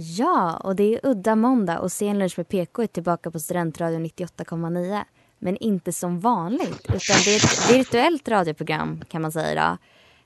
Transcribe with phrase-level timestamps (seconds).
[0.00, 4.06] Ja, och det är udda måndag och Sen lunch med PK är tillbaka på Studentradion
[4.06, 5.04] 98,9.
[5.38, 9.76] Men inte som vanligt, utan det är ett virtuellt radioprogram kan man säga idag.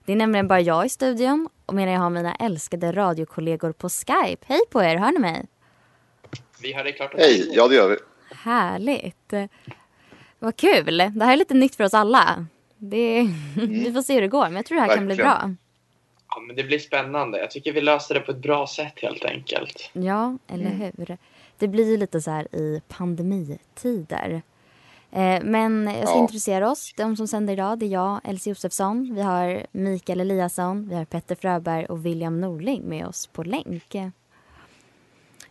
[0.05, 3.89] Det är nämligen bara jag i studion och medan jag har mina älskade radiokollegor på
[3.89, 4.47] Skype.
[4.47, 5.47] Hej på er, hör ni mig?
[6.63, 7.97] Vi hör dig klart och Hej, ja det gör vi.
[8.35, 9.33] Härligt.
[10.39, 10.97] Vad kul.
[10.97, 12.47] Det här är lite nytt för oss alla.
[12.77, 15.57] Det, Vi får se hur det går, men jag tror det här kan bli Verkligen.
[15.57, 15.57] bra.
[16.35, 17.39] Ja, men det blir spännande.
[17.39, 19.91] Jag tycker vi löser det på ett bra sätt helt enkelt.
[19.93, 21.19] Ja, eller hur?
[21.59, 24.43] Det blir ju lite så här i pandemitider.
[25.11, 26.23] Eh, men jag ska Ja.
[26.23, 26.93] introducera oss.
[26.97, 29.15] De som sänder idag det är jag, Elsie Josefsson.
[29.15, 33.95] Vi har Mikael Eliasson, vi har Petter Fröberg och William Norling med oss på länk.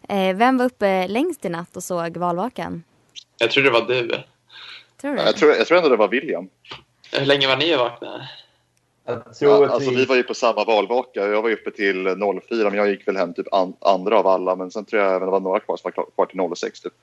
[0.10, 2.84] Eh, vem var uppe längst i natt och såg valvakan?
[3.38, 4.12] Jag tror det var du.
[5.02, 5.22] Tror du?
[5.22, 6.50] Jag tror, jag tror ändå det var William.
[7.14, 8.28] Hur länge var ni vakna?
[9.06, 11.28] Jag tror Ja, alltså, vi var ju på samma valvaka.
[11.28, 12.04] Jag var ju uppe till
[12.50, 14.56] 04, men jag gick väl hem typ an, andra av alla.
[14.56, 16.82] Men sen tror jag även det var några kvar som var klar, kvar till 06.
[16.82, 16.94] Typ.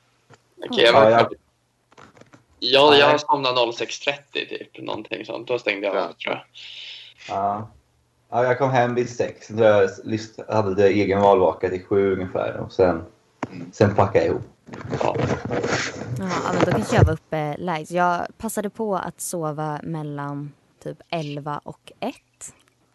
[0.71, 1.11] Okej, jag, var...
[1.11, 1.29] Ja,
[2.61, 4.83] ja, jag- jag, somnade 06.30 typ.
[4.83, 5.49] Någonting sånt.
[5.49, 6.41] Då stängde jag av tror jag.
[7.29, 7.71] Ja.
[8.31, 9.47] ja, jag kom hem vid sex.
[9.47, 9.89] Sen tror jag
[10.55, 12.57] hade det egen valvaka till sju ungefär.
[12.61, 13.05] Och sen,
[13.73, 14.43] sen packade jag ihop.
[15.03, 15.17] Ja.
[16.19, 17.91] Ja, men då kanske jag var uppe lägst.
[17.93, 22.15] Jag passade på att sova mellan typ 11 och 1.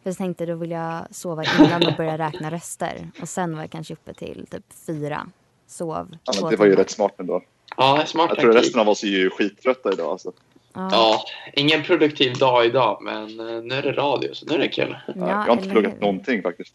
[0.04, 3.12] För jag tänkte då vill jag sova innan och börja räkna röster.
[3.22, 5.28] Och sen var jag kanske uppe till typ 4.
[5.68, 7.42] Sov Ja, men det var ju rätt smart ändå.
[7.78, 10.12] ja, smart Jag tror resten av oss är ju skittrötta idag.
[10.12, 10.32] Alltså.
[10.74, 11.24] Ja, Ja,
[11.54, 14.98] ingen produktiv dag idag, men eh, nu är det radio, så nu är det kul.
[15.08, 16.00] Ja, jag har inte pluggat hur?
[16.00, 16.74] någonting faktiskt.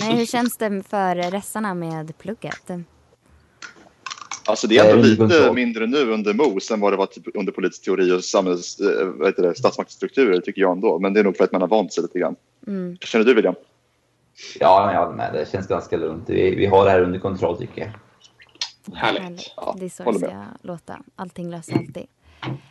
[0.00, 2.70] Nej, hur känns det för resarna med plugget?
[4.48, 5.54] Alltså det är ändå Nej, lite kontroll.
[5.54, 9.26] mindre nu under MOS än vad det var typ under politisk teori och samhälls, eh,
[9.26, 10.98] heter det, statsmaktsstrukturer tycker jag ändå.
[10.98, 12.36] Men det är nog för att man har vant sig lite grann.
[12.66, 12.96] Mm.
[13.00, 13.54] Känner du William?
[14.60, 15.32] Ja, men jag håller med.
[15.32, 16.24] Det känns ganska lugnt.
[16.30, 17.90] Vi, vi har det här under kontroll tycker jag.
[18.96, 19.52] Härligt.
[19.56, 20.46] Ja, Det är så det ska med.
[20.62, 20.98] låta.
[21.16, 22.06] Allting löser alltid.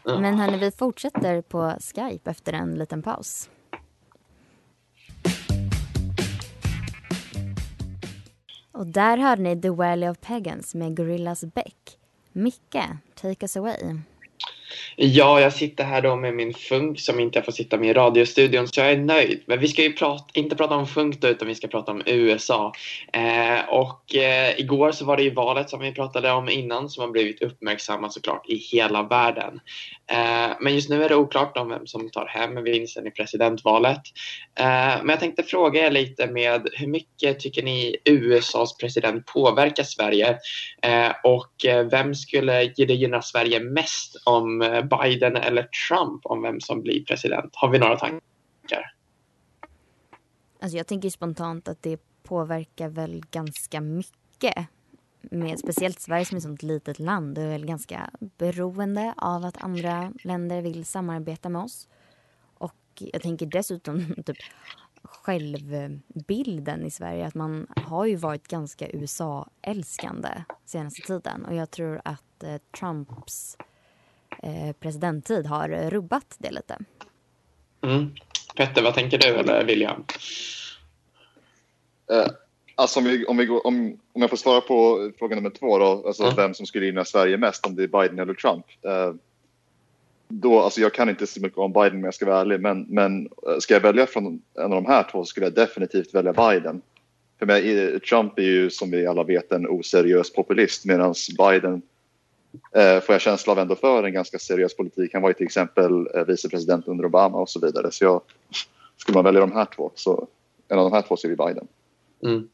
[0.06, 3.50] Men hörni, vi fortsätter på Skype efter en liten paus.
[8.78, 11.98] Och där hörde ni The Valley of Pagans med Gorillas Beck.
[12.32, 12.84] Micke,
[13.16, 13.96] take us away.
[14.96, 17.94] Ja, jag sitter här då med min funk som inte jag får sitta med i
[17.94, 19.44] radiostudion, så jag är nöjd.
[19.46, 22.02] Men vi ska ju prata, inte prata om funk då, utan vi ska prata om
[22.06, 22.74] USA.
[23.14, 27.02] Eh, och eh, igår så var det ju valet som vi pratade om innan som
[27.02, 29.59] har blivit uppmärksammat såklart i hela världen.
[30.12, 34.01] Eh, men just nu är det oklart om vem som tar hem vinsten i presidentvalet.
[34.59, 34.66] Eh,
[34.97, 40.38] men jag tänkte fråga er lite med hur mycket tycker ni USAs president påverkar Sverige?
[40.81, 41.51] Eh, och
[41.91, 44.59] vem skulle det gynna Sverige mest om
[44.90, 47.51] Biden eller Trump om vem som blir president?
[47.53, 48.94] Har vi några tankar?
[50.62, 54.67] Alltså jag tänker spontant att det påverkar väl ganska mycket.
[55.32, 59.46] Med, speciellt Sverige som är ett sånt litet land och är väl ganska beroende av
[59.46, 61.88] att andra länder vill samarbeta med oss.
[62.58, 64.38] Och jag tänker dessutom typ
[65.04, 67.28] självbilden i Sverige.
[67.28, 70.30] Att man har ju varit ganska USA-älskande
[70.66, 71.46] senaste tiden.
[71.46, 73.58] Och jag tror att eh, Trumps
[74.44, 76.78] eh, presidenttid har rubbat det lite.
[77.82, 78.16] Mm.
[78.56, 80.06] Petter, vad tänker du eller William?
[82.12, 82.28] Eh,
[82.78, 85.78] alltså om, vi, om, vi går, om, om jag får svara på fråga nummer två
[85.78, 86.35] då, alltså Mm.
[86.35, 88.66] vem som skulle gynna Sverige mest, om det är Biden eller Trump.
[88.82, 89.14] Eh,
[90.28, 92.85] då, alltså jag kan inte så mycket om Biden om jag ska vara ärlig, men,
[92.90, 96.16] men eh, ska jag välja från en av de här två så skulle jag definitivt
[96.16, 96.82] välja Biden.
[97.40, 101.82] För mig, eh, Trump är ju som vi alla vet en oseriös populist medan Biden
[102.76, 105.14] eh, får jag känsla av ändå för en ganska seriös politik.
[105.14, 107.91] Han var ju till exempel eh, vicepresident under Obama och så vidare.
[107.91, 108.22] Så jag,
[108.97, 110.28] skulle man välja de här två så
[110.68, 111.68] en av de här två så är det Biden.
[112.23, 112.47] Mm.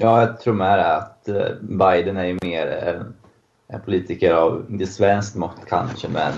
[0.00, 4.86] Ja, jag tror med det att eh, Biden är ju mer en, politiker av, inte
[4.86, 6.32] svenskt mått kanske, men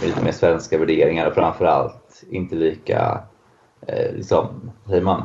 [0.00, 3.20] med lite mer svenska värderingar och framförallt inte lika,
[3.86, 5.22] eh, liksom, säger man,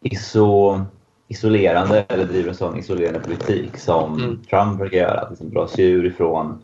[0.00, 0.80] iso,
[1.28, 4.42] isolerande eller driver en sån isolerande politik som Mm.
[4.42, 5.20] Trump brukar göra.
[5.20, 6.62] Att liksom dra sig ur ifrån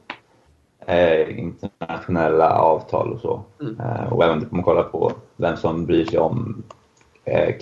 [0.87, 3.43] eh, internationella avtal och så.
[3.61, 3.81] Mm.
[3.81, 6.63] Eh, och även om man kollar på vem som bryr sig om
[7.25, 7.57] eh,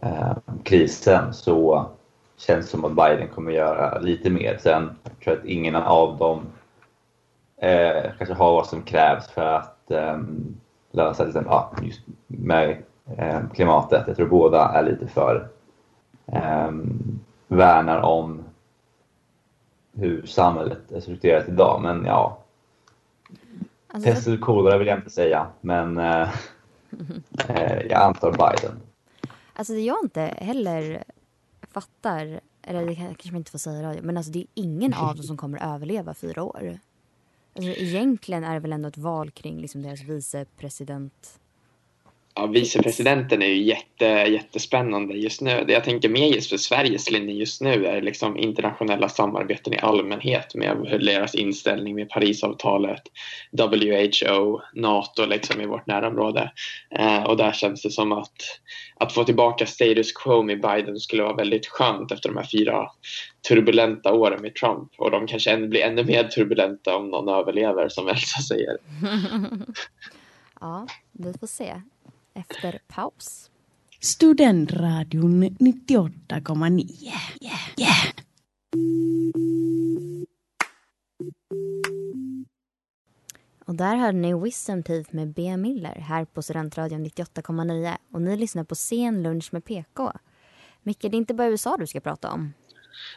[0.00, 1.86] klimatkrisen så
[2.36, 4.58] känns det som att Biden kommer göra lite mer.
[4.60, 6.46] Sen tror jag att ingen av dem
[7.56, 10.18] eh, kanske har vad som krävs för att eh,
[10.92, 12.82] lösa liksom, ja, just med
[13.16, 14.04] eh, klimatet.
[14.06, 15.48] Jag tror båda är lite för
[16.26, 16.70] eh,
[17.48, 18.44] värnar om
[19.92, 21.80] hur samhället är strukturerat idag.
[21.82, 22.36] Men ja,
[23.92, 25.46] Alltså, pest eller kolera vill jag inte säga.
[25.60, 26.28] Men eh,
[27.48, 28.80] eh, jag antar Biden.
[29.60, 31.04] Alltså det jag inte heller
[31.70, 34.94] fattar, eller det kanske man inte får säga i radio, men alltså det är ingen
[34.94, 36.78] av dem som kommer överleva fyra år.
[37.56, 41.40] Alltså egentligen är det väl ändå ett val kring liksom deras vicepresident.
[42.34, 45.64] Ja, vicepresidenten är ju jätte, jättespännande just nu.
[45.66, 49.78] Det jag tänker mer just för Sveriges linje just nu är liksom internationella samarbeten i
[49.78, 53.02] allmänhet med deras inställning med Parisavtalet,
[53.52, 56.52] WHO, NATO liksom i vårt närområde.
[56.90, 58.36] Eh, och där känns det som att
[59.00, 62.86] att få tillbaka status quo med Biden skulle vara väldigt skönt efter de här fyra
[63.48, 64.92] turbulenta åren med Trump.
[64.98, 68.76] Och de kanske än blir ännu mer turbulenta om någon överlever som Elsa säger.
[70.60, 71.82] ja, vi får se.
[72.34, 73.50] Efter paus.
[74.00, 77.02] Studentradion 98,9.
[77.02, 77.20] Yeah,
[77.76, 78.12] yeah.
[83.64, 85.56] Och där hörde ni Wisdom Teeth med B.
[85.56, 87.96] Miller här på Studentradion 98,9.
[88.12, 90.12] Och ni lyssnar på Sen lunch med PK.
[90.82, 92.52] Micke, det är inte bara USA du ska prata om.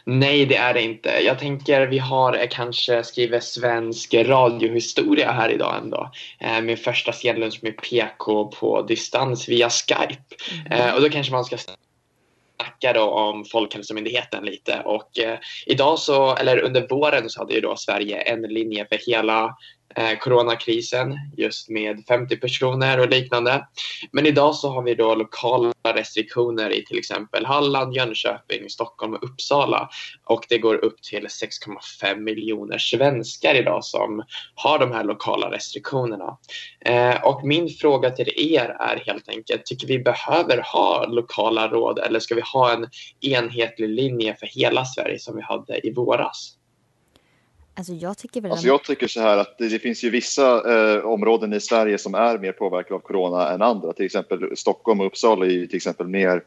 [0.04, 1.08] Nej, det är det inte.
[1.08, 6.10] Jag tänker vi har eh, kanske skrivit svensk radiohistoria här idag ändå.
[6.40, 10.24] Eh, min första scenlunch med PK på distans via Skype.
[10.70, 14.80] Eh, och då kanske man ska snacka då om Folkhälsomyndigheten lite.
[14.84, 18.98] Och eh, idag så, eller under våren så hade ju då Sverige en linje för
[19.06, 19.56] hela
[19.96, 23.66] Eh, coronakrisen just med 50 personer och liknande.
[24.12, 29.24] Men idag så har vi då lokala restriktioner i till exempel Halland, Jönköping, Stockholm och
[29.24, 29.88] Uppsala.
[30.24, 34.22] Och det går upp till 6,5 miljoner svenskar idag som
[34.54, 36.38] har de här lokala restriktionerna.
[36.80, 41.98] Eh, och min fråga till er är helt enkelt, tycker vi behöver ha lokala råd
[41.98, 42.86] eller ska vi ha en
[43.20, 46.56] enhetlig linje för hela Sverige som vi hade i våras?
[47.76, 48.50] Alltså jag tycker väl...
[48.50, 51.98] Alltså jag tycker så här att det, det finns ju vissa eh, områden i Sverige
[51.98, 53.92] som är mer påverkade av corona än andra.
[53.92, 56.42] Till exempel Stockholm och Uppsala är ju till exempel mer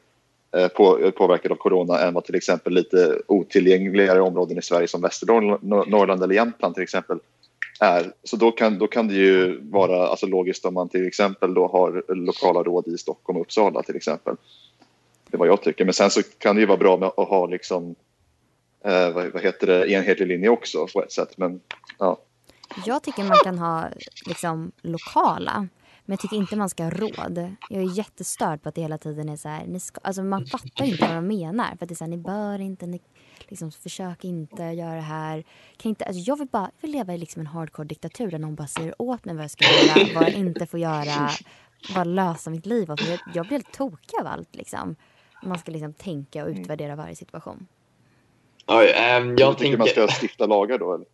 [0.58, 5.02] eh, på, påverkade av corona än vad till exempel lite otillgängligare områden i Sverige som
[5.02, 7.20] Västernorrland eller Jämtland till exempel
[7.80, 8.12] är.
[8.24, 11.68] Så då kan, då kan det ju vara alltså, logiskt om man till exempel då
[11.68, 14.36] har lokala råd i Stockholm och Uppsala till exempel.
[15.30, 15.86] Det är vad jag tycker.
[15.86, 17.96] Men sen så kan det ju vara bra med att ha liksom
[18.88, 21.38] eh, vad, vad heter det, enhetlig linje också på ett sätt.
[21.38, 21.62] Men
[22.00, 22.18] ja.
[22.86, 23.90] Jag tycker man kan ha
[24.26, 25.68] liksom lokala.
[26.06, 27.56] Men jag tycker inte man ska ha råd.
[27.70, 29.66] Jag är jättestörd på att det hela tiden är så här.
[29.68, 31.68] Ni ska, alltså man fattar inte vad de menar.
[31.68, 33.02] För att det är så här, ni bör inte, ni
[33.48, 35.44] liksom försök inte göra det här.
[35.78, 38.40] Kan inte, alltså jag vill bara jag vill leva i liksom en hardcore diktatur där
[38.40, 41.30] någon bara säger åt mig vad jag ska göra, vad jag inte får göra.
[41.96, 42.92] Bara lösa mitt liv.
[42.92, 44.96] Och jag, jag blir helt tokig av allt liksom.
[45.44, 47.68] Man ska liksom tänka och utvärdera varje situation.
[48.68, 49.78] Oj, ehm, jag Jag tycker tänker...
[49.78, 51.06] man ska stifta lagar då eller?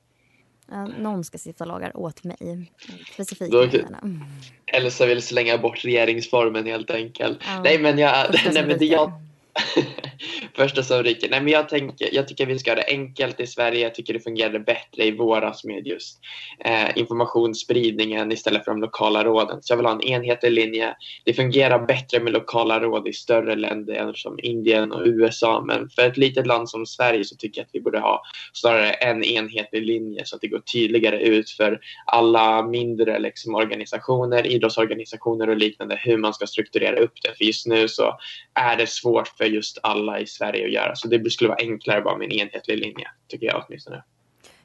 [0.72, 2.72] Ja, någon ska stifta lagar åt mig.
[3.14, 3.62] Specifikt Då-.
[3.62, 4.20] Mm.
[4.66, 7.38] Elsa vill slänga bort regeringsformen helt enkelt.
[7.46, 7.62] Ja.
[7.64, 8.26] Nej men jag...
[8.54, 9.12] Nej, men det jag
[10.56, 11.30] Första som ryker.
[11.30, 13.80] Nej men jag, tänker, jag tycker vi ska ha det enkelt i Sverige.
[13.80, 16.20] Jag tycker det fungerade bättre i våras med just
[16.66, 19.58] eh, informationsspridningen istället för de lokala råden.
[19.62, 20.96] Så jag vill ha en enhetlig linje.
[21.24, 25.64] Det fungerar bättre med lokala råd i större länder som Indien och USA.
[25.68, 28.22] Men för ett litet land som Sverige så tycker jag att vi borde ha
[28.54, 34.48] snarare en enhetlig linje så att det går tydligare ut för alla mindre liksom, organisationer,
[34.48, 37.38] idrottsorganisationer och liknande hur man ska strukturera upp det.
[37.38, 38.18] För just nu så
[38.54, 40.96] är det svårt för just alla i Sverige att göra.
[40.96, 44.04] Så det skulle vara enklare bara med en enhetlig linje, tycker jag åtminstone.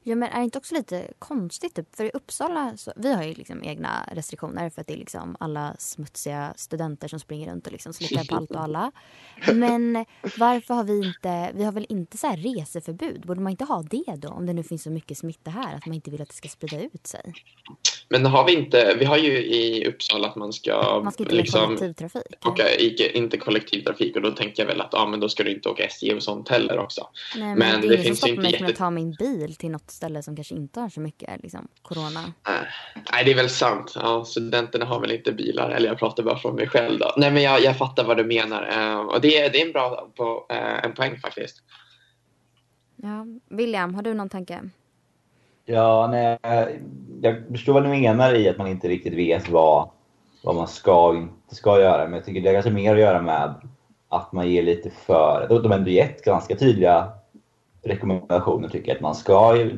[0.09, 1.97] Ja men är det inte också lite konstigt typ?
[1.97, 5.37] För i Uppsala, så, vi har ju liksom egna restriktioner för att det är liksom
[5.41, 8.93] alla smutsiga studenter som springer runt och liksom slickar på allt och alla.
[9.53, 10.05] Men
[10.39, 13.27] varför har vi inte, vi har väl inte så här reseförbud?
[13.27, 14.29] Borde man inte ha det då?
[14.29, 16.49] Om det nu finns så mycket smitta här att man inte vill att det ska
[16.49, 17.33] sprida ut sig.
[18.09, 21.35] Men har vi inte, vi har ju i Uppsala att man ska, Man ska inte
[21.35, 22.47] liksom kollektivtrafik.
[22.47, 22.75] åka,
[23.15, 25.85] inte kollektivtrafik och då tänker jag väl att ja, men då ska du inte åka
[25.85, 27.09] SJ och sånt heller också.
[27.37, 28.73] Nej, men, men det det finns ju inte jätte...
[28.73, 32.21] ta min bil till något ställe som kanske inte har så mycket liksom, corona.
[33.13, 33.93] Nej, det är väl sant.
[34.03, 36.99] Ja, studenterna har väl inte bilar, eller jag pratar bara från mig själv.
[36.99, 37.13] Då.
[37.17, 38.69] Nej, men jag, jag fattar vad du menar.
[38.73, 41.63] Eh, och det, är- det är en bra på, eh, en poäng faktiskt.
[42.97, 43.27] Ja.
[43.49, 44.61] William, har du någon tanke?
[45.65, 46.39] Ja, nej,
[47.23, 49.91] jag förstår vad du menar i att man inte riktigt vet vad,
[50.43, 52.05] vad man ska och inte ska göra.
[52.05, 53.55] Men jag tycker det har kanske mer att göra med
[54.09, 55.47] att man ger lite för...
[55.49, 57.13] De de har ändå gett ganska tydliga
[57.83, 58.97] rekommendationer tycker jag.
[58.97, 59.69] Att man ska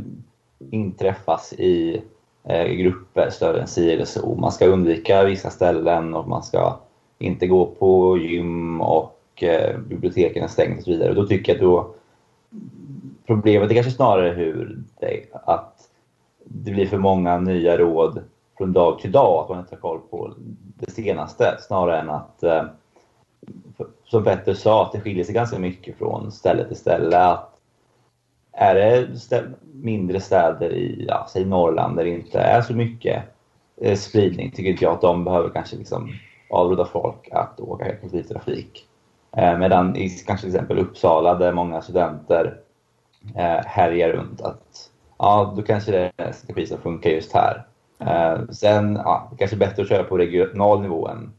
[0.71, 2.02] inträffas i
[2.45, 4.35] eh, grupper större än si eller så.
[4.35, 6.76] Man ska undvika vissa ställen och man ska
[7.19, 11.09] inte gå på gym och eh, biblioteken är stängt och så vidare.
[11.09, 11.95] Och då tycker jag att då
[13.26, 15.88] problemet är kanske snarare hur det, att
[16.45, 18.23] det blir för många nya råd
[18.59, 20.35] från dag till dag, att man inte har koll på
[20.75, 22.64] det senaste, snarare än att, eh,
[24.04, 27.38] som Petter sa, att det skiljer sig ganska mycket från ställe till ställe.
[28.52, 33.23] Är det stä- mindre städer i, ja, säg Norrland där det inte är så mycket
[33.80, 36.12] eh, spridning, tycker inte jag att de behöver kanske liksom
[36.50, 38.87] avråda folk att åka kollektivtrafik.
[39.37, 42.61] Eh, medan i kanske till exempel Uppsala där många studenter
[43.37, 44.40] eh, härjar runt.
[44.40, 47.66] Att, ja, då kanske det är en strategi som funkar just här.
[47.99, 51.33] Eh, sen, ja, det kanske är bättre att köra på regional nivå än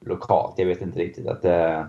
[0.00, 0.54] lokalt.
[0.58, 1.26] Jag vet inte riktigt.
[1.26, 1.84] att eh,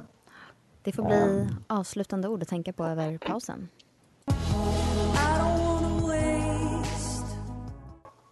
[0.83, 3.69] Det får bli avslutande ord att tänka på över pausen.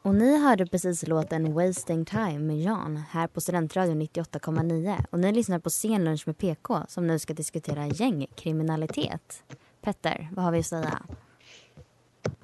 [0.02, 4.96] Och ni hörde precis låten Wasting Time med Jan här på Studentradion 98,9.
[5.10, 9.44] Och ni lyssnar på Scenlunch med PK som nu ska diskutera gängkriminalitet.
[9.82, 11.00] Petter, vad har vi att säga?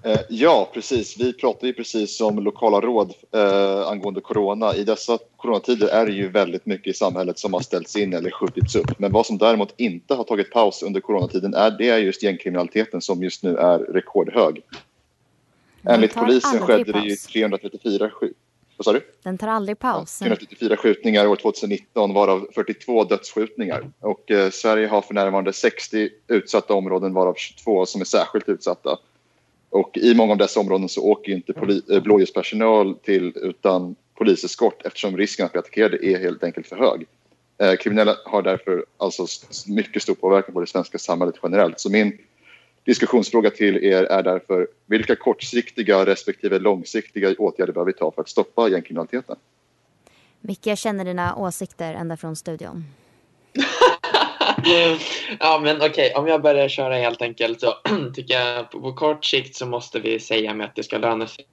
[0.03, 1.19] Eh, ja, precis.
[1.19, 4.75] Vi pratade ju precis om lokala råd eh, angående corona.
[4.75, 8.31] I dessa coronatider är det ju väldigt mycket i samhället som har ställts in eller
[8.31, 8.99] skjutits upp.
[8.99, 13.01] Men vad som däremot inte har tagit paus under coronatiden är, det är just gängkriminaliteten
[13.01, 14.61] som just nu är rekordhög.
[15.89, 17.27] Enligt polisen skedde det ju paus.
[17.27, 18.37] 334 skjut...
[18.77, 19.01] Vad sa du?
[19.23, 20.19] Den tar aldrig paus.
[20.19, 23.91] 334 skjutningar år 2019 varav 42 dödsskjutningar.
[23.99, 28.97] Och eh, Sverige har för närvarande 60 utsatta områden varav 22 som är särskilt utsatta.
[29.69, 34.85] Och i många av dessa områden så åker inte poli- eh, blåljuspersonal till utan poliseskort
[34.85, 37.07] eftersom risken att bli attackerade är helt enkelt för hög.
[37.57, 39.25] Eh, kriminella har därför alltså
[39.67, 41.79] mycket stor påverkan på det svenska samhället generellt.
[41.79, 42.17] Så min
[42.85, 48.29] diskussionsfråga till er är därför vilka kortsiktiga respektive långsiktiga åtgärder behöver vi ta för att
[48.29, 49.35] stoppa gängkriminaliteten?
[50.41, 52.83] Micke, jag känner dina åsikter ända från studion.
[55.39, 57.73] ja, men okej, om jag börjar köra helt enkelt så
[58.13, 61.27] tycker jag på, på kort sikt så måste vi säga med att det ska löna
[61.27, 61.45] sig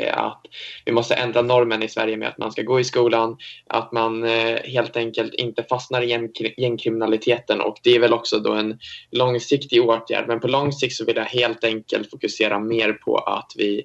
[0.00, 0.42] Eh, att
[0.84, 4.24] vi måste ändra normen i Sverige med att man ska gå i skolan, att man
[4.24, 8.78] eh, helt enkelt inte fastnar i gängkriminaliteten och det är väl också då en
[9.10, 10.28] långsiktig åtgärd.
[10.28, 13.82] Men på lång sikt så vill jag helt enkelt fokusera mer på att vi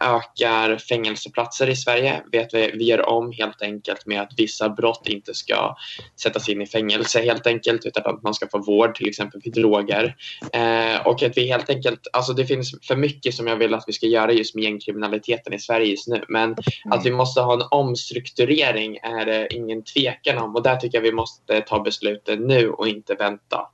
[0.00, 2.22] ökar fängelseplatser i Sverige.
[2.32, 5.76] Vet vi, vi gör om helt enkelt med att vissa brott inte ska
[6.22, 9.54] sättas in i fängelse helt enkelt utan att man ska få vård till exempel vid
[9.54, 10.16] droger.
[10.52, 13.84] Eh, och att vi helt enkelt, alltså det finns för mycket som jag vill att
[13.86, 16.24] vi ska göra just med gängkriminaliteten i Sverige just nu.
[16.28, 16.56] Men
[16.90, 21.02] att vi måste ha en omstrukturering är det ingen tvekan om och där tycker jag
[21.02, 23.68] vi måste ta beslutet nu och inte vänta.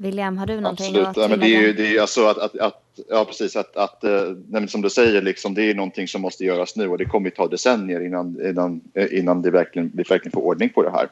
[0.00, 2.38] William, har du någonting Absolut, att ja, men det är ju det är alltså att,
[2.38, 4.10] att, att ja precis att, att eh,
[4.48, 7.26] nej, som du säger liksom det är någonting som måste göras nu och det kommer
[7.26, 10.90] ju ta decennier innan, innan, eh, innan det verkligen, vi verkligen får ordning på det
[10.90, 11.08] här.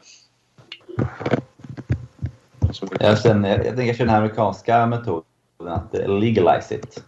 [3.01, 5.25] Jag, känner, jag tänker den här amerikanska metoden
[5.59, 7.03] att eh, legalize it.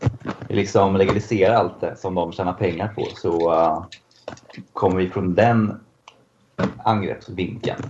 [0.49, 3.85] Liksom legalisera allt det som de tjänar pengar på så uh,
[4.73, 5.81] kommer vi från den
[6.85, 7.83] angreppsvinkeln.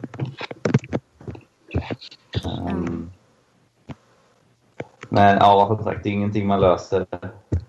[5.18, 7.06] Men ja, som sagt, det är ingenting man löser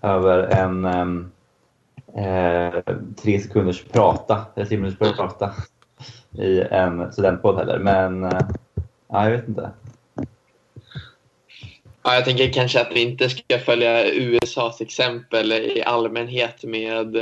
[0.02, 1.30] över en um,
[2.14, 5.50] eh, tre sekunders prata, eller tre minuters prata
[6.32, 7.78] i en studentpodd heller.
[7.78, 8.40] Men eh,
[9.08, 9.70] ja, jag vet inte.
[12.10, 17.16] Ja, jag tänker kanske att vi inte ska följa USAs exempel i allmänhet med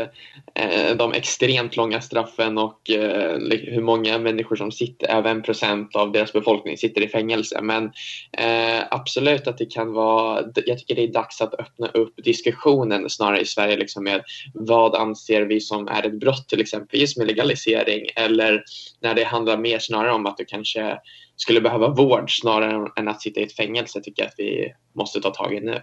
[0.55, 6.13] eh, de extremt långa straffen och eh, hur många människor som sitter, även procent av
[6.13, 7.61] deras befolkning sitter i fängelse.
[7.63, 7.85] Men
[8.33, 13.11] eh, absolut att det kan vara, jag tycker det är dags att öppna upp diskussionen
[13.11, 14.23] snarare i Sverige liksom med
[14.55, 18.65] vad anser vi som är ett brott till exempel just med legalisering eller
[19.01, 20.99] när det handlar mer snarare om att du kanske
[21.39, 25.21] skulle behöva vård snarare än att sitta i ett fängelse tycker jag att vi måste
[25.21, 25.83] ta tag i nu.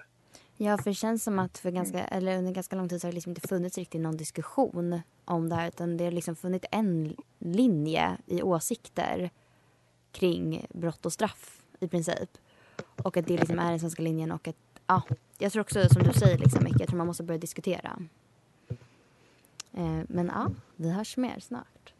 [0.57, 3.11] Ja, för det känns som att för ganska, eller under ganska lång tid så har
[3.11, 6.67] det liksom inte funnits riktigt någon diskussion om det här utan det har liksom funnits
[6.71, 9.29] en linje i åsikter
[10.11, 12.29] kring brott och straff i princip.
[13.03, 14.55] Och att det liksom är den svenska linjen och att
[14.87, 15.01] ja,
[15.37, 17.99] jag tror också som du säger liksom, Micke, jag tror man måste börja diskutera.
[19.73, 21.93] Eh, men ja, vi hörs mer snart.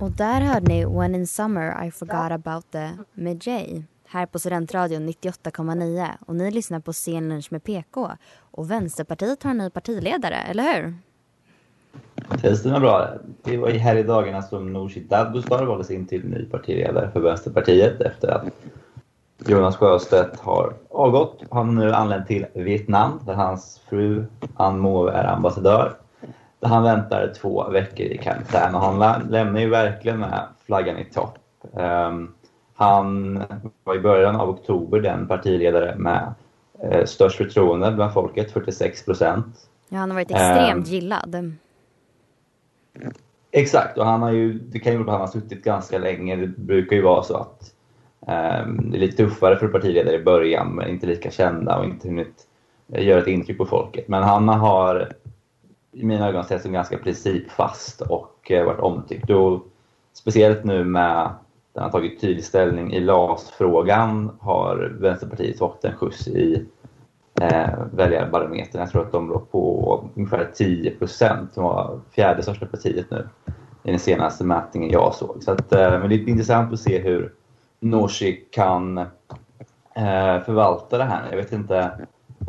[0.00, 4.38] Och där hörde ni When in Summer I Forgot About The med Jay här på
[4.38, 8.10] Studentradion 98,9 och ni lyssnar på Scenlunch med PK
[8.50, 10.94] och Vänsterpartiet har en ny partiledare, eller hur?
[12.42, 13.08] Det stämmer bra.
[13.42, 18.00] Det var här i dagarna som Nooshi Dadgostar valdes in till ny partiledare för Vänsterpartiet
[18.00, 18.44] efter att
[19.46, 21.42] Jonas Sjöstedt har avgått.
[21.50, 24.24] Han har nu anlänt till Vietnam där hans fru
[24.56, 25.96] Ann Måwe är ambassadör.
[26.60, 31.38] Han väntar två veckor i karantän och han lämnar ju verkligen med flaggan i topp.
[31.72, 32.34] Um,
[32.74, 33.42] han
[33.84, 36.34] var i början av oktober den partiledare med
[36.82, 39.68] eh, störst förtroende bland folket, 46 procent.
[39.88, 41.52] Ja, han har varit extremt um, gillad.
[43.50, 46.36] Exakt, och han har ju, det kan ju vara att han har suttit ganska länge.
[46.36, 47.72] Det brukar ju vara så att
[48.20, 52.08] um, det är lite tuffare för partiledare i början, men inte lika kända och inte
[52.08, 52.46] hunnit
[52.86, 54.08] göra ett intryck på folket.
[54.08, 55.12] Men han har
[55.92, 59.30] i mina ögon sett som ganska principfast och eh, varit omtyckt.
[59.30, 59.66] Och
[60.12, 61.30] speciellt nu med
[61.72, 66.66] den har tagit tydlig ställning i LAS-frågan har Vänsterpartiet fått en skjuts i
[67.40, 68.80] eh, väljarbarometern.
[68.80, 71.54] Jag tror att de låg på ungefär 10 procent.
[71.54, 73.28] De var fjärde största partiet nu
[73.82, 75.42] i den senaste mätningen jag såg.
[75.42, 77.32] Så att, eh, men det är intressant att se hur
[77.80, 81.28] Nooshi kan eh, förvalta det här.
[81.30, 81.90] Jag vet inte,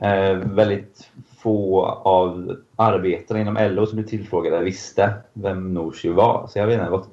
[0.02, 6.48] eh, väldigt få av arbetarna inom LO som blev tillfrågade visste vem Nooshi var.
[6.48, 7.06] Så jag vet inte, vad,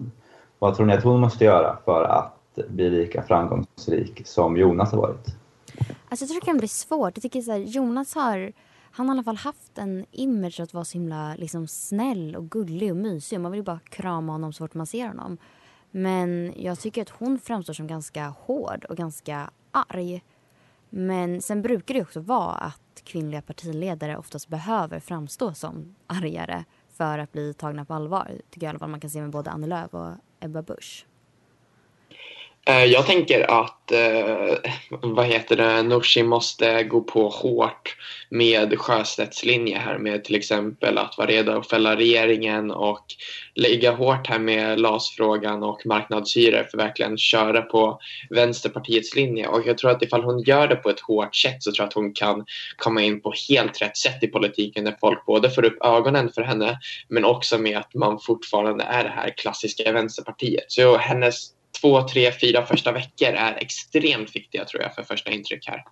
[0.59, 4.99] vad tror ni att hon måste göra för att bli lika framgångsrik som Jonas har
[4.99, 5.27] varit?
[6.09, 7.13] Alltså jag tror det kan bli svårt.
[7.15, 8.53] Jag tycker så här, Jonas har,
[8.91, 12.51] han har i alla fall haft en image att vara så himla liksom, snäll och
[12.51, 13.41] gullig och mysig.
[13.41, 15.39] Man vill ju bara krama honom så fort man ser honom.
[15.91, 20.23] Men jag tycker att hon framstår som ganska hård och ganska arg.
[20.99, 27.19] Men sen brukar det också vara att kvinnliga partiledare oftast behöver framstå som argare för
[27.19, 28.41] att bli tagna på allvar.
[28.51, 31.07] Tycker jag i alla fall man kan se med både Annie Lööf och Ebba Busch?
[32.69, 34.71] Eh, jag tänker att, eh,
[35.03, 37.97] vad heter det, Nooshi måste gå på hårt
[38.31, 43.05] med Sjöstedts linje här med till exempel att vara redo att fälla regeringen och
[43.55, 47.99] lägga hårt här med LAS-frågan och marknadshyror för verkligen köra på
[48.31, 49.49] Vänsterpartiets linje.
[49.49, 51.89] Och jag tror att ifall hon gör det på ett hårt sätt så tror jag
[51.89, 52.45] att hon kan
[52.77, 56.43] komma in på helt rätt sätt i politiken när folk både får upp ögonen för
[56.43, 60.65] henne men också med att man fortfarande är det här klassiska Vänsterpartiet.
[60.69, 65.69] Så hennes två, tre, fyra första veckor är extremt viktiga tror jag för första intryck
[65.69, 65.85] här.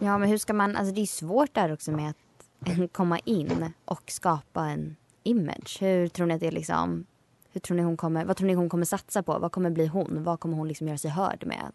[0.00, 3.72] Ja, men hur ska man, alltså det är svårt där också med att komma in
[3.84, 5.78] och skapa en image.
[5.80, 7.06] Hur tror ni att det liksom,
[7.52, 9.38] hur tror ni hon kommer, vad tror ni hon kommer satsa på?
[9.38, 10.24] Vad kommer bli hon?
[10.24, 11.72] Vad kommer hon liksom göra sig hörd med?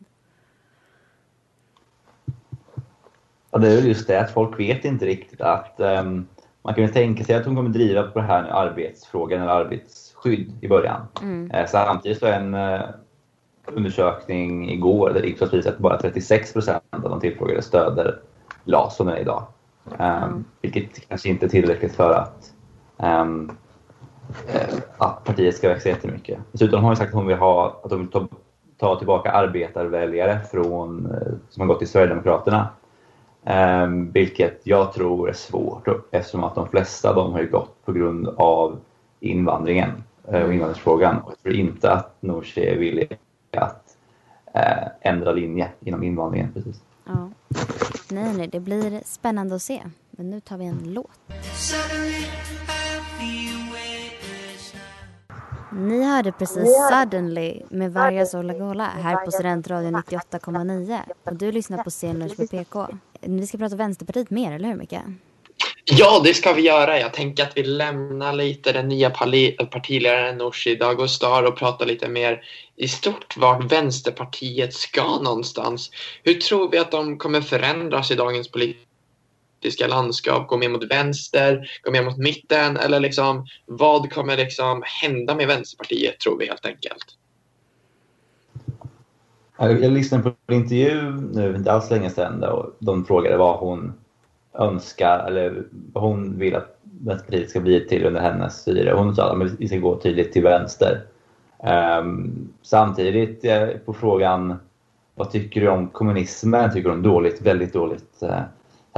[3.52, 6.28] Ja, det är väl just det att folk vet inte riktigt att um,
[6.62, 9.52] man kan ju tänka sig att hon kommer driva på det här med arbetsfrågan eller
[10.26, 11.02] arbetsskydd i början.
[11.22, 11.52] Mm.
[11.52, 12.82] Eh, samtidigt så en eh,
[13.66, 18.20] undersökning igår där Ipsos visar att bara 36 procent av de tillfrågade stöder
[18.64, 19.44] LAS som är idag.
[20.00, 22.54] Um, Vilket kanske inte är tillräckligt för att,
[22.98, 23.52] um,
[24.98, 26.40] att partiet ska växa jättemycket.
[26.52, 28.28] Dessutom har hon sagt att hon vill, ha, att hon vill ta,
[28.78, 31.16] ta tillbaka arbetarväljare från,
[31.50, 32.68] som har gått till Sverigedemokraterna
[33.48, 37.92] Um, vilket jag tror är svårt eftersom att de flesta av dem har gått på
[37.92, 38.80] grund av
[39.20, 41.22] invandringen och invandringsfrågan.
[41.22, 43.20] Och jag tror inte att Nooshi är villig
[43.58, 43.98] att
[44.56, 46.54] uh, ändra linje inom invandringen.
[46.54, 46.82] Precis.
[47.06, 47.30] Ja.
[48.12, 49.82] Nej, nej, det blir spännande att se.
[50.12, 51.12] Men nu tar vi en låt.
[55.72, 61.00] Ni hörde precis Suddenly med Vargas Olagola här på Studentradion 98,9.
[61.24, 62.88] Och du lyssnar på Scenlunch med PK.
[63.22, 64.96] Vi ska prata Vänsterpartiet mer, eller hur Micke?
[65.88, 67.00] Ja, det ska vi göra.
[67.00, 72.44] Jag tänker att vi lämnar lite den nya partiledaren Nooshi Dadgostar och pratar lite mer
[72.76, 75.92] i stort vart Vänsterpartiet ska någonstans.
[76.24, 80.48] Hur tror vi att de kommer förändras i dagens politiska landskap?
[80.48, 81.70] Gå mer mot vänster?
[81.84, 82.78] Gå mer mot mitten?
[82.78, 87.06] Eller liksom, vad kommer liksom hända med Vänsterpartiet, tror vi helt enkelt?
[89.58, 93.94] Jag lyssnade på en intervju nu, inte alls länge sedan, och de frågade vad hon
[94.60, 95.64] önskar eller
[95.94, 98.94] vad hon vill att Vänsterpartiet ska bli till under hennes styre.
[98.94, 101.02] Hon sa att vi ska gå tydligt till vänster.
[102.00, 104.56] Um, samtidigt eh, på frågan
[105.16, 106.74] vad tycker du om kommunismen?
[106.74, 108.42] Tycker hon dåligt, väldigt dåligt uh,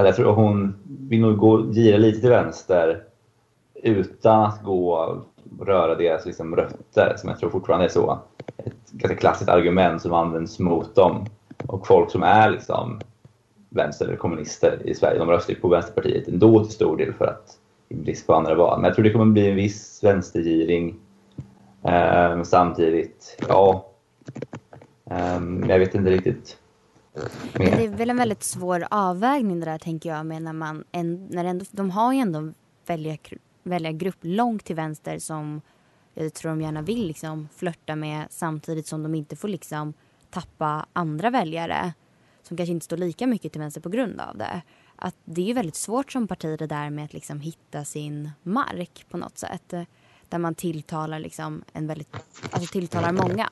[0.05, 0.75] jag tror hon
[1.09, 3.03] vill nog gå, gira lite till vänster
[3.83, 5.17] utan att gå
[5.61, 8.19] röra deras liksom, rötter, som jag tror fortfarande är så.
[8.57, 11.25] Ett ganska klassiskt argument som används mot dem.
[11.67, 12.99] Och folk som är liksom
[13.77, 17.25] vänster eller kommunister i Sverige, de röstar ju på Vänsterpartiet ändå till stor del för
[17.25, 17.57] att
[17.89, 18.79] i brist på andra val.
[18.79, 20.95] Men jag tror det kommer bli en viss vänstergiring.
[21.83, 23.85] Eh, samtidigt, ja,
[25.11, 26.57] eh, jag vet inte riktigt.
[27.53, 30.83] Men det är väl en väldigt svår avvägning det där tänker jag med när man,
[30.91, 32.53] en, när ändå, de har ju ändå
[32.85, 33.17] välja,
[33.63, 35.61] välja grupp långt till vänster som
[36.13, 39.93] jag tror de gärna vill liksom flörta med samtidigt som de inte får liksom
[40.29, 41.93] tappa andra väljare
[42.47, 44.61] som kanske inte står lika mycket till vänster på grund av det.
[44.95, 48.31] Att det är ju väldigt svårt som parti det där med att liksom hitta sin
[48.43, 49.73] mark på något sätt.
[50.29, 52.15] Där man tilltalar liksom en väldigt,
[52.51, 53.49] alltså tilltalar många.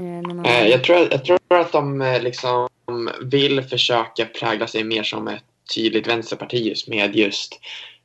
[0.00, 2.68] Eh, eh, jag tror, jag tror att de eh, liksom
[3.22, 7.60] vill försöka prägla sig mer som ett tydligt vänsterparti just med just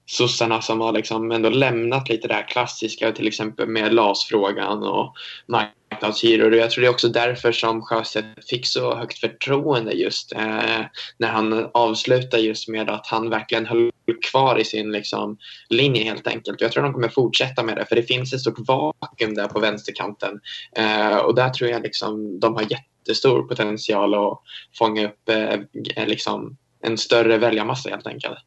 [0.10, 5.14] sossarna som har liksom ändå lämnat lite det här klassiska till exempel med LAS-frågan och
[5.48, 6.56] marknadshyror.
[6.56, 10.82] Jag tror det är också därför som Sjöstedt fick så högt förtroende just eh,
[11.18, 13.92] när han avslutade just med att han verkligen höll
[14.32, 15.38] kvar i sin liksom,
[15.70, 16.62] linje helt enkelt.
[16.62, 19.60] Jag tror de kommer fortsätta med det för det finns ett stort vakuum där på
[19.60, 20.40] vänsterkanten
[20.76, 24.40] eh, och där tror jag liksom de har jättestor potential att
[24.78, 28.40] fånga upp eh, liksom en större väljarmassa helt enkelt.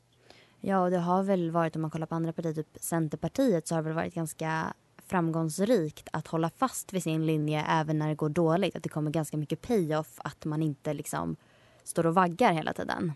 [0.65, 3.75] Ja, och det har väl varit, om man kollar på andra partier, typ Centerpartiet, så
[3.75, 4.75] har det väl varit ganska
[5.07, 8.77] framgångsrikt att hålla fast vid sin linje även när det går dåligt.
[8.77, 11.37] Att det kommer ganska mycket payoff, att man inte liksom
[11.85, 13.13] står och vaggar hela tiden.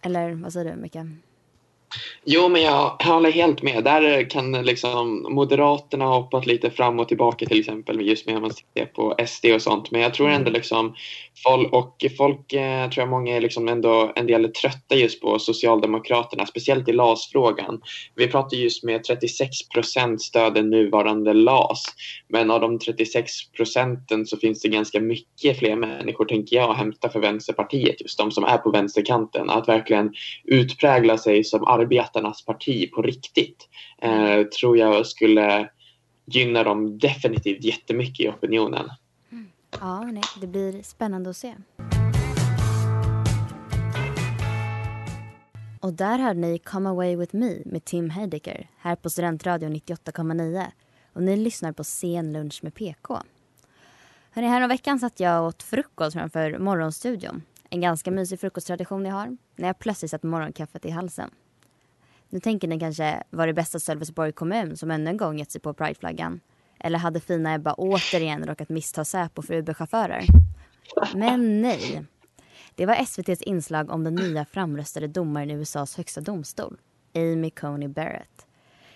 [0.00, 0.96] Eller vad säger du, Micke?
[2.24, 3.84] Jo, men jag håller helt med.
[3.84, 8.50] Där kan liksom Moderaterna ha hoppat lite fram och tillbaka till exempel just med man
[8.50, 9.90] ser på SD och sånt.
[9.90, 10.52] Men jag tror ändå mm.
[10.52, 10.94] liksom
[11.44, 15.20] folk, och folk eh, tror jag många är liksom ändå en del är trötta just
[15.20, 17.80] på Socialdemokraterna, speciellt i LAS-frågan.
[18.14, 21.82] Vi pratar just med 36 procent stöder nuvarande LAS.
[22.28, 26.76] Men av de 36 procenten så finns det ganska mycket fler människor, tänker jag, att
[26.76, 28.00] hämta för Vänsterpartiet.
[28.00, 29.50] Just de som är på vänsterkanten.
[29.50, 30.12] Att verkligen
[30.44, 33.68] utprägla sig som arbetarnas parti på riktigt
[34.02, 35.70] eh, tror jag skulle
[36.26, 38.88] gynna dem definitivt jättemycket i opinionen.
[39.32, 39.50] Mm.
[39.80, 41.54] Ja, nej, det blir spännande att se.
[45.80, 50.66] Och där hörde ni Come Away With Me med Tim Heidecker här på Studentradion 98,9.
[51.12, 53.18] Och ni lyssnar på Sen lunch med PK.
[54.30, 57.42] Hörrni, häromveckan satt jag och åt frukost framför Morgonstudion.
[57.70, 59.36] En ganska mysig frukosttradition jag har.
[59.56, 61.30] När jag plötsligt satt morgonkaffet i halsen.
[62.30, 65.60] Nu tänker ni kanske, var det bästa Sölvesborg kommun som ännu en gång gett sig
[65.60, 66.40] på prideflaggan?
[66.80, 70.24] Eller hade fina Ebba återigen råkat missta Säpo för Uber-chaufförer?
[71.14, 72.04] Men nej.
[72.74, 76.76] Det var SVTs inslag om den nya framröstade domaren i USAs högsta domstol,
[77.14, 78.46] Amy Coney Barrett.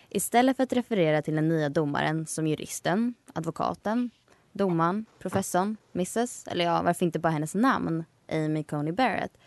[0.08, 4.10] Istället för att referera till den nya domaren som juristen, advokaten,
[4.52, 9.38] domaren, professorn, mrs, eller ja, varför inte bara hennes namn, Amy Coney Barrett,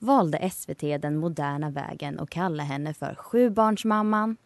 [0.00, 4.36] valde SVT den moderna vägen och kallade henne för sjubarnsmamman.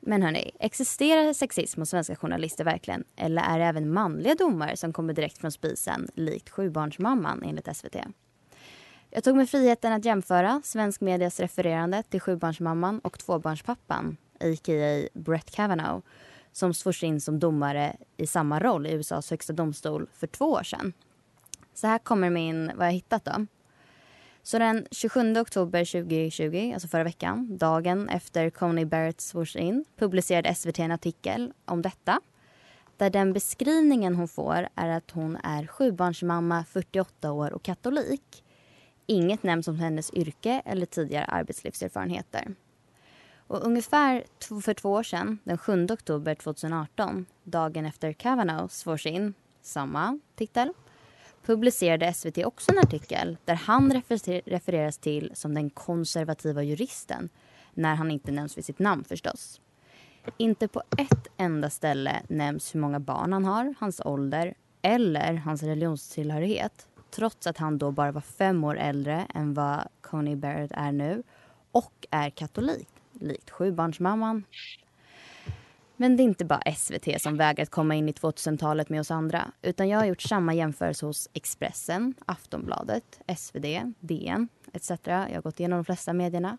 [0.00, 3.04] Men hörni, existerar sexism hos svenska journalister verkligen?
[3.16, 7.96] Eller är det även manliga domare som kommer direkt från spisen, likt sjubarnsmamman enligt SVT?
[9.10, 15.08] Jag tog mig friheten att jämföra svensk medias refererande till sjubarnsmamman och tvåbarnspappan, a.k.a.
[15.12, 16.04] Brett Kavanaugh,
[16.52, 20.62] som svors in som domare i samma roll i USAs högsta domstol för två år
[20.62, 20.92] sedan.
[21.74, 23.46] Så här kommer min, vad jag hittat då.
[24.46, 30.54] Så den 27 oktober 2020, alltså förra veckan, dagen efter Coney Barrett svors in, publicerade
[30.54, 32.20] SVT en artikel om detta.
[32.96, 38.44] Där den beskrivningen hon får är att hon är sjubarnsmamma, 48 år och katolik.
[39.06, 42.54] Inget nämns om hennes yrke eller tidigare arbetslivserfarenheter.
[43.46, 44.24] Och ungefär
[44.62, 50.72] för två år sedan, den 7 oktober 2018, dagen efter Kavanaugh svors in, samma titel,
[51.46, 54.02] publicerade SVT också en artikel där han
[54.46, 57.28] refereras till som den konservativa juristen
[57.74, 59.60] när han inte nämns vid sitt namn förstås.
[60.36, 65.62] Inte på ett enda ställe nämns hur många barn han har, hans ålder eller hans
[65.62, 70.92] religionstillhörighet trots att han då bara var fem år äldre än vad Coney Barrett är
[70.92, 71.22] nu
[71.72, 74.44] och är katolik, likt sjubarnsmamman.
[75.96, 79.52] Men det är inte bara SVT som vägrat komma in i 2000-talet med oss andra.
[79.62, 84.90] Utan jag har gjort samma jämförelse hos Expressen, Aftonbladet, SvD, DN etc.
[85.04, 86.58] Jag har gått igenom de flesta medierna.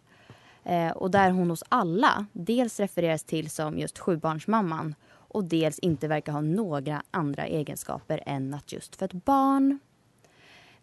[0.64, 6.08] Eh, och där hon hos alla dels refereras till som just sjubarnsmamman och dels inte
[6.08, 9.80] verkar ha några andra egenskaper än att just för ett barn.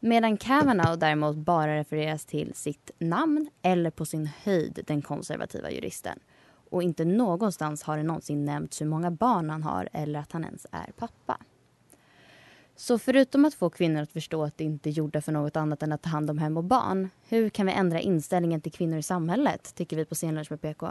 [0.00, 6.18] Medan Kavanaugh däremot bara refereras till sitt namn eller på sin höjd den konservativa juristen.
[6.72, 10.44] Och inte någonstans har det någonsin nämnts hur många barn han har eller att han
[10.44, 11.38] ens är pappa.
[12.76, 15.82] Så förutom att få kvinnor att förstå att de inte är gjorda för något annat
[15.82, 18.98] än att ta hand om hem och barn, hur kan vi ändra inställningen till kvinnor
[18.98, 20.86] i samhället, tycker vi på Scenlunch med PK?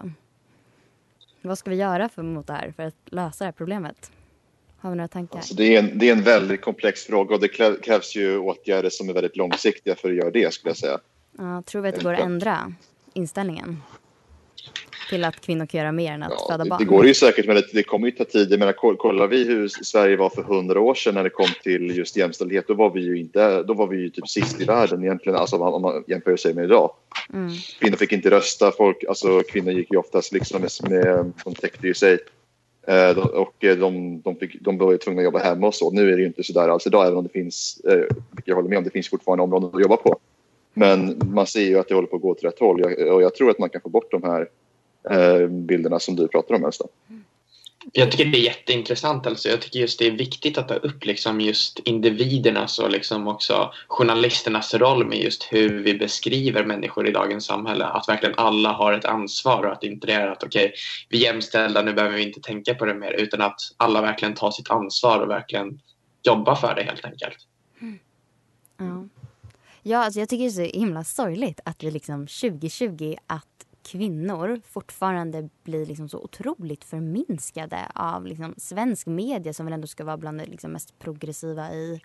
[1.42, 4.12] Vad ska vi göra för, mot det här för att lösa det här problemet?
[4.78, 5.38] Har vi några tankar?
[5.38, 7.48] Alltså det, är en, det är en väldigt komplex fråga och det
[7.82, 11.00] krävs ju åtgärder som är väldigt långsiktiga för att göra det skulle jag säga.
[11.38, 12.74] Ja, tror vi att det går att ändra
[13.14, 13.82] inställningen?
[15.12, 16.80] Till att kvinnor kan göra mer än att föda Det, barn?
[16.80, 18.52] det går ju säkert men det, det kommer ju ta tid.
[18.52, 21.48] Jag menar, koll- kollar vi hur Sverige var för hundra år sedan när det kom
[21.64, 24.66] till just jämställdhet då var vi ju inte, då var vi ju typ sist i
[24.66, 26.92] världen egentligen, alltså om man, om man jämför sig med idag.
[27.34, 27.52] Mm.
[27.80, 31.88] Kvinnor fick inte rösta, folk, alltså kvinnor gick ju oftast liksom med, med de täckte
[31.88, 32.18] ju sig.
[32.88, 35.92] Eh, och eh, de, de, fick, de var ju tvungna att jobba hemma och så.
[35.92, 38.04] Nu är det ju inte så där alls idag, även om det finns, eh,
[38.46, 40.20] jag håller med om, det finns fortfarande områden att jobba på.
[40.74, 43.36] Men man ser ju att det håller på att gå åt rätt håll och jag
[43.36, 44.48] tror att man kan få bort de här
[45.50, 46.86] bilderna som du pratar om Elsa.
[47.92, 49.28] Jag tycker det är jätteintressant.
[49.28, 49.50] Alltså.
[49.50, 53.74] Jag tycker just det är viktigt att ta upp liksom just individernas och liksom också
[53.88, 57.86] journalisternas roll med just hur vi beskriver människor i dagens samhälle.
[57.86, 60.74] Att verkligen alla har ett ansvar och att inte det är att okej,
[61.10, 64.36] vi är jämställda, nu behöver vi inte tänka på det mer utan att alla verkligen
[64.36, 65.80] tar sitt ansvar och verkligen
[66.24, 67.38] jobbar för det helt enkelt.
[68.78, 69.08] Ja,
[69.84, 73.46] ja alltså jag tycker det är så himla sorgligt att vi liksom 2020 att
[73.84, 80.04] kvinnor fortfarande blir liksom så otroligt förminskade av liksom svensk media som väl ändå ska
[80.04, 82.02] vara bland det liksom mest progressiva i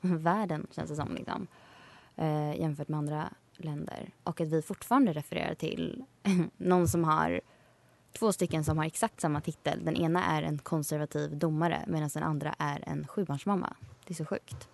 [0.00, 1.14] världen känns det som.
[1.14, 1.46] Liksom.
[2.16, 4.10] Eh, jämfört med andra länder.
[4.24, 6.04] Och att vi fortfarande refererar till
[6.56, 7.40] någon som har
[8.18, 9.84] två stycken som har exakt samma titel.
[9.84, 13.76] Den ena är en konservativ domare medan den andra är en sjubarnsmamma.
[14.06, 14.68] Det är så sjukt.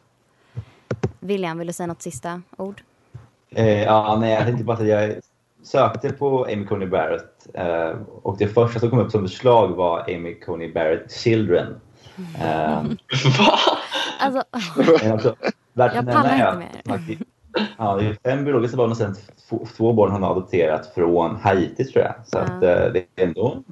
[1.21, 2.83] William, vill du säga något sista ord?
[3.51, 5.21] Eh, ja, nej, jag tänkte bara att jag
[5.67, 10.01] sökte på Amy Coney Barrett eh, och det första som kom upp som förslag var
[10.01, 11.81] Amy Coney Barrett Children.
[12.41, 12.83] Eh,
[14.21, 14.43] Alltså,
[15.03, 15.35] men också,
[15.73, 17.19] värt Jag pallar inte det-
[17.79, 19.15] Ja, det är fem biologiska barn och sen
[19.49, 22.15] två, två barn han har adopterat från Haiti tror jag.
[22.27, 22.43] Så Ja.
[22.43, 23.63] att, eh, det är ändå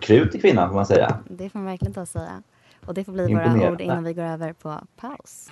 [0.00, 1.16] krut i kvinnan får man säga.
[1.28, 2.42] det får man verkligen ta och säga.
[2.86, 5.48] Och det får bli våra ord innan vi går över på paus.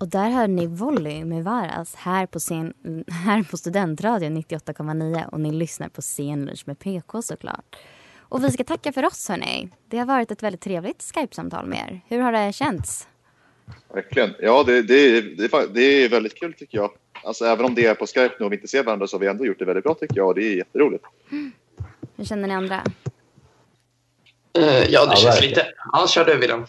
[0.00, 2.74] Och där hörde ni Volley med Varas här på, scen,
[3.24, 7.76] här på Studentradion 98,9 och ni lyssnar på Scenlunch med PK såklart.
[8.18, 9.68] Och vi ska tacka för oss hörni.
[9.88, 12.00] Det har varit ett väldigt trevligt Skype-samtal med er.
[12.08, 13.08] Hur har det känts?
[13.94, 14.34] Verkligen.
[14.40, 16.90] Ja, det, det, är- det, det är väldigt kul tycker jag.
[17.24, 19.20] Alltså, även om det är på Skype nu och vi inte ser varandra så har
[19.20, 21.04] vi ändå gjort det väldigt bra tycker jag och det är jätteroligt.
[22.16, 22.82] Hur känner ni andra?
[24.58, 25.48] Eh, ja, det Ja, känns verkligen.
[25.50, 25.66] lite...
[25.92, 26.66] Ja, kör du William.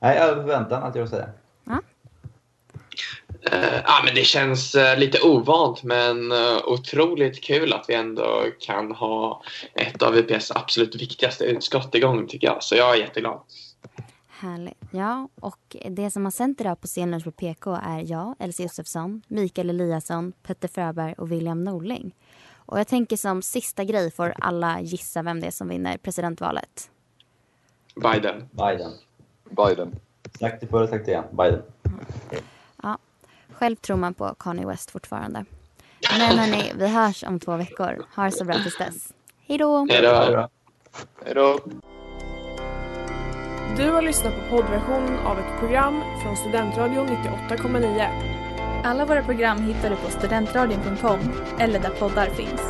[0.00, 1.28] Nej, jag väntar att jag säga.
[1.70, 1.76] Eh,
[3.84, 8.92] ja, men det känns eh, lite ovant men eh, otroligt kul att vi ändå kan
[8.92, 9.42] ha
[9.74, 12.62] ett av UPS absolut viktigaste utskott igång tycker jag.
[12.62, 13.40] Så jag är jätteglad.
[14.28, 14.78] Härligt.
[14.90, 19.22] Ja, och det som har sänt idag på Scenlunch på PK är jag, Elsie Josefsson,
[19.28, 22.14] Mikael Eliasson, Petter Fröberg och William Norling.
[22.66, 26.90] Och jag tänker som sista grej får alla gissa vem det är som vinner presidentvalet.
[27.94, 28.48] Biden.
[28.50, 28.92] Biden.
[29.50, 29.94] Biden.
[30.40, 31.24] Sagt det förr, sagt det igen.
[31.30, 31.62] Biden.
[32.30, 32.38] Ja,
[33.62, 35.44] själv tror man på Kanye West fortfarande.
[36.10, 38.06] Men hörni, vi hörs om två veckor.
[38.16, 39.12] Ha det så bra tills dess.
[39.48, 39.86] Hej då!
[39.90, 40.48] Hej då.
[41.24, 41.60] Hej då!
[43.76, 48.82] Du har lyssnat på poddversionen av ett program från Studentradion 98,9.
[48.84, 51.20] Alla våra program hittar du på studentradion.com
[51.58, 52.62] eller där poddar finns.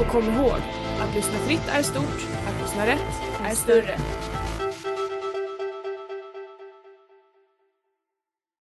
[0.00, 0.60] Och kom ihåg,
[1.00, 3.98] att lyssna fritt är stort, att lyssna rätt är större.